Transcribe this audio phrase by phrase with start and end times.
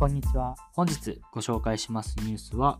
[0.00, 0.56] こんにちは。
[0.72, 2.78] 本日ご紹介しますニュースは、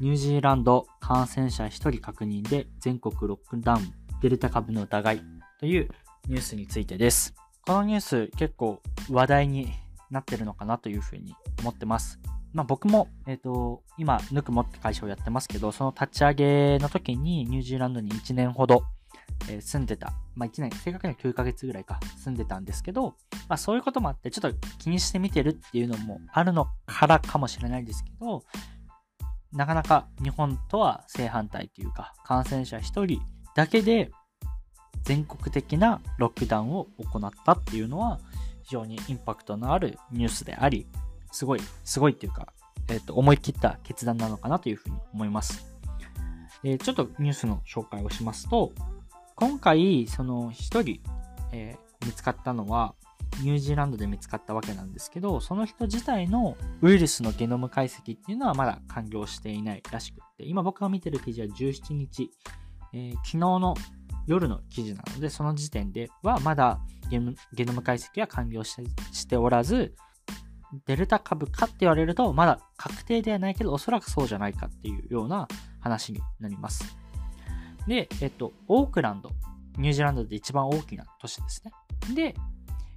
[0.00, 5.22] ニュージーランド感染者1人確認で全国ロックダウン、デルタ株の疑い
[5.58, 5.88] という
[6.28, 7.34] ニュースについてです。
[7.64, 9.72] このニュース結構話題に
[10.10, 12.20] なってるのかなというふうに思ってます。
[12.52, 18.82] まあ僕も、えっ、ー、と、今、ぬくもって会社をやってますけど、その立ち上げの時にニュージーランドに1年ほど
[19.48, 20.12] え、住んでた。
[20.34, 23.16] まあ、1年、正確には9ヶ月ぐらいか、住んでたんですけど、
[23.48, 28.44] まあ、そういうこともあって、ちょっと気にしてみてるっていうのもあるのからかもしれないですけど、
[29.52, 33.20] なかなか日本とは正反対というか、感染者1人
[33.54, 34.10] だけで
[35.02, 38.20] 全国的なロックダウンを行ったっていうのは、
[38.62, 40.86] 非常にインパクトのあるニュースであり、
[41.30, 42.52] すごい、すごいっていうか、
[42.88, 45.66] え、ー、と、思い切った決断なのかなというふうに思います。
[46.64, 48.72] えー、ちょっとニュースの紹介をしますと、
[49.36, 51.00] 今回、その一人、
[51.52, 52.94] えー、見つかったのは、
[53.42, 62.30] ニュージーランドで見つかったわけなんですけど、その人自体のウイルスのゲノム解析っていうのはまだ完了していないらしくって、今僕が見てる記事は17日、
[62.94, 63.74] えー、昨日の
[64.26, 69.94] 夜の記事なので、その時点ではまだゲノム解析は完了しておらず、
[70.86, 75.46] デルタ株かって言われると、まだ確定ではないけど、おそらくそうじゃないかっていうような
[75.80, 76.96] 話になります。
[77.86, 79.30] で、えっと、オークランド、
[79.78, 81.72] ニュージーランドで一番大きな都市ですね。
[82.14, 82.34] で、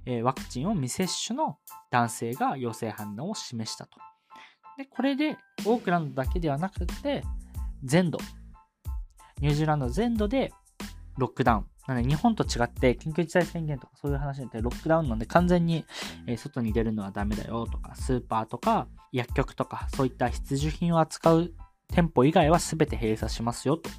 [0.06, 1.58] え、ワクチンを未接種の
[1.90, 3.98] 男性が陽性反応を示したと。
[4.78, 7.22] で、これで、オークランドだけではなくて、
[7.84, 8.18] 全土、
[9.40, 10.52] ニュージーランド全土で
[11.18, 11.66] ロックダウン。
[11.86, 15.84] なので、日本と違って、緊急事態宣言とかそういう話になってロックダウンなんで完全に、
[16.36, 21.52] 外に出るのはダメだよとか、スーパーとか薬局とか、そういった必需品を扱う
[21.88, 23.90] 店舗以外は全て閉鎖しますよと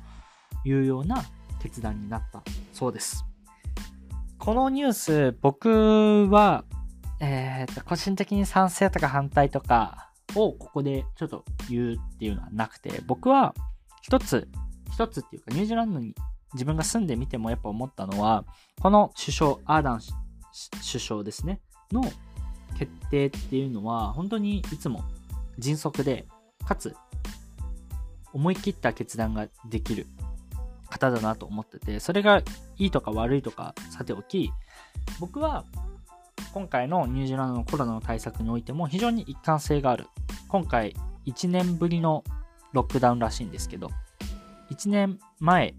[0.63, 1.23] いうような
[1.61, 2.43] 決断になった。
[2.73, 3.25] そうです。
[4.37, 6.65] このニュース、僕は、
[7.19, 13.53] えー、個人的に賛成とか反対とかをここでちょっと言うっていうのはなくて、僕は
[14.01, 14.47] 一つ、
[14.91, 16.15] 一つっていうかニュージーランドに
[16.53, 18.45] 自分が住んでみてもやっぱ思ったのは、
[18.81, 20.01] この首相、アーダン
[20.81, 21.61] 首相ですね、
[21.91, 22.01] の
[22.77, 25.03] 決定っていうのは本当にいつも
[25.59, 26.25] 迅速で、
[26.65, 26.95] かつ
[28.33, 30.07] 思い切った決断ができる。
[30.91, 32.43] 方だなと思ってて、それが
[32.77, 34.51] いいとか悪いとかさておき、
[35.19, 35.65] 僕は
[36.53, 40.07] 今回のニュージーランドのコロナの対策においても非常に一貫性がある。
[40.49, 42.23] 今回1年ぶりの
[42.73, 43.89] ロックダウンらしいんですけど、
[44.69, 45.73] 1年前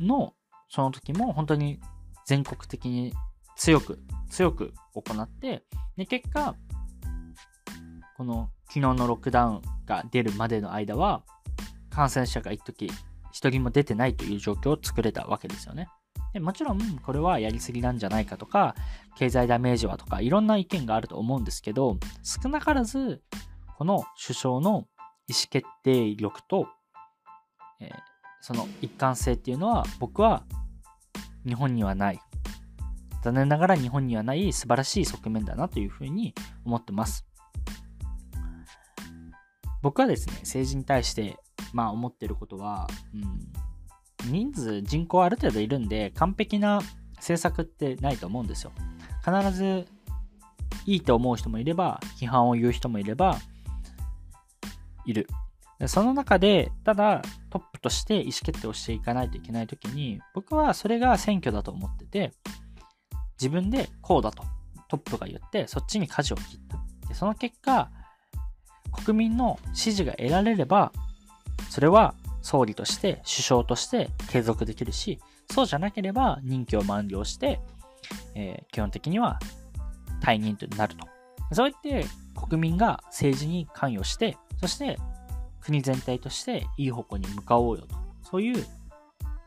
[0.00, 0.34] の
[0.68, 1.80] その時も本当に
[2.26, 3.14] 全国的に
[3.56, 5.62] 強く、強く行って、
[5.96, 6.56] で、結果、
[8.16, 11.22] この昨日のロックダウンが出るまでの間は、
[11.90, 12.90] 感染者が一時
[13.34, 15.88] 一人も出てないという状況を作れたわけですよね。
[16.32, 18.76] でもちろん、これはやりすぎなんじゃないかとか、
[19.16, 23.22] 経済ダメージはとか、いろんな意見があると思うんですけど、少なからず、
[23.76, 24.70] この首相の
[25.26, 26.68] 意思決定力と、
[27.80, 27.90] えー、
[28.40, 30.44] その一貫性っていうのは、僕は
[31.44, 32.20] 日本にはない。
[33.24, 36.34] 残念ながら日本にはない素晴らしい側面だなというふうに
[36.64, 37.26] 思ってます。
[39.82, 41.36] 僕はですね、政治に対して
[41.74, 46.80] まあ思ってることは、うん、人数、人口ある程度いるんで、完璧な
[47.16, 48.72] 政策ってないと思うんですよ。
[49.24, 49.86] 必ず
[50.86, 53.38] いいと思う人もいれば、批判を言う人もいれば、
[55.04, 55.26] いる。
[55.86, 62.32] その中で、ただトップとして意思決定をしていかないといけないときに、僕はそれが選挙だと思ってて、
[63.40, 64.44] 自分でこうだと
[64.88, 67.08] トップが言って、そっちに舵を切った。
[67.08, 67.90] でその結果、
[69.04, 70.92] 国民の支持が得られれば、
[71.74, 75.18] それは総理として首相として継続できるし、
[75.50, 77.58] そうじゃなければ任期を満了して、
[78.36, 79.40] えー、基本的には
[80.22, 81.08] 退任となると。
[81.50, 85.00] そうやって国民が政治に関与して、そして
[85.60, 87.96] 国全体としていい方向に向かおうよと。
[88.22, 88.64] そういう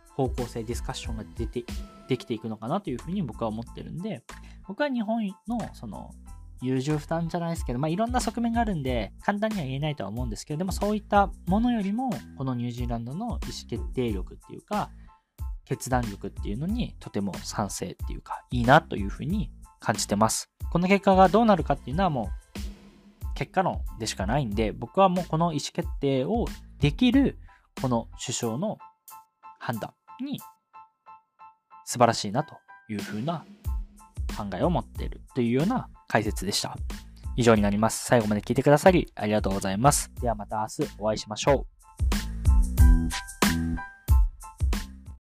[0.10, 1.64] 方向性、ディスカッションが出て、
[2.10, 4.22] できていくのかなというふうに僕は思ってるんで、
[4.68, 6.14] 僕は日本のその
[6.62, 13.40] 優柔不断じゃないですけど、まあ、いろんな側面があるんで、簡単には言えないとは思うんですけど、でもそういったものよりも、このニュージーランドの意思
[13.70, 14.90] 決定力っていうか、
[15.66, 20.50] 決断力っていうのにとても賛成っていうか、いいなというふうに感じてます。
[20.72, 26.46] この結果がどうなるかっていうのはもう、結果論でしかないんで、僕はもうこの意思決定を
[26.80, 27.38] できる、
[27.82, 28.78] この首相の
[29.60, 30.40] 判断に
[31.86, 32.56] 素晴らしいなと
[32.90, 33.46] いうふうな
[34.36, 36.76] 考えを持っているというような解説でした。
[37.36, 38.06] 以上になります。
[38.06, 40.12] 最後まで聞いてくださりありがとうございます。
[40.22, 41.77] ではまた明日お会いしましょう。